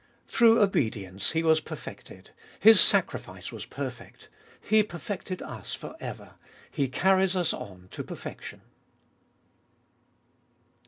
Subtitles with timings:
[0.25, 6.37] Through obedience He was perfected, His sacrifice was perfect, He perfected us for ever,
[6.71, 8.61] He carries us on to perfection.